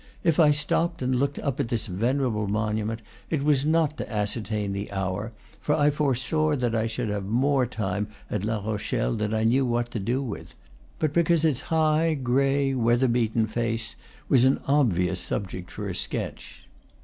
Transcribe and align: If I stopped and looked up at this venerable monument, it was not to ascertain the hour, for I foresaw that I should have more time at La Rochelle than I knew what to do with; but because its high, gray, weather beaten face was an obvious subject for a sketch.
If 0.23 0.39
I 0.39 0.49
stopped 0.49 1.03
and 1.03 1.15
looked 1.15 1.37
up 1.37 1.59
at 1.59 1.67
this 1.67 1.85
venerable 1.85 2.47
monument, 2.47 3.01
it 3.29 3.43
was 3.43 3.63
not 3.65 3.97
to 3.97 4.11
ascertain 4.11 4.73
the 4.73 4.91
hour, 4.91 5.31
for 5.59 5.75
I 5.75 5.91
foresaw 5.91 6.55
that 6.55 6.73
I 6.73 6.87
should 6.87 7.11
have 7.11 7.27
more 7.27 7.67
time 7.67 8.07
at 8.27 8.43
La 8.43 8.57
Rochelle 8.67 9.13
than 9.13 9.31
I 9.31 9.43
knew 9.43 9.63
what 9.63 9.91
to 9.91 9.99
do 9.99 10.23
with; 10.23 10.55
but 10.97 11.13
because 11.13 11.45
its 11.45 11.59
high, 11.69 12.15
gray, 12.15 12.73
weather 12.73 13.07
beaten 13.07 13.45
face 13.45 13.95
was 14.27 14.43
an 14.43 14.59
obvious 14.67 15.19
subject 15.19 15.69
for 15.69 15.87
a 15.87 15.93
sketch. 15.93 16.67